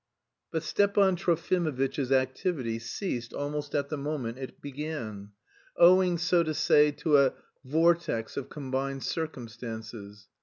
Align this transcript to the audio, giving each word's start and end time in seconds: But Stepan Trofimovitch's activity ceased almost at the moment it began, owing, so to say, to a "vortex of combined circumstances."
But 0.49 0.63
Stepan 0.63 1.15
Trofimovitch's 1.15 2.11
activity 2.11 2.79
ceased 2.79 3.35
almost 3.35 3.75
at 3.75 3.89
the 3.89 3.97
moment 3.99 4.39
it 4.39 4.59
began, 4.59 5.29
owing, 5.77 6.17
so 6.17 6.41
to 6.41 6.55
say, 6.55 6.89
to 6.93 7.19
a 7.19 7.33
"vortex 7.63 8.35
of 8.35 8.49
combined 8.49 9.03
circumstances." 9.03 10.27